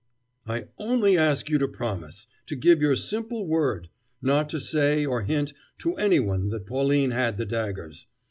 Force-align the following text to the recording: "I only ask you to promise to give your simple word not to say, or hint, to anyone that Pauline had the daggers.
"I 0.47 0.65
only 0.79 1.15
ask 1.15 1.47
you 1.47 1.59
to 1.59 1.67
promise 1.67 2.25
to 2.47 2.55
give 2.55 2.81
your 2.81 2.95
simple 2.95 3.45
word 3.45 3.87
not 4.19 4.49
to 4.49 4.59
say, 4.59 5.05
or 5.05 5.21
hint, 5.21 5.53
to 5.77 5.93
anyone 5.93 6.47
that 6.49 6.65
Pauline 6.65 7.11
had 7.11 7.37
the 7.37 7.45
daggers. 7.45 8.07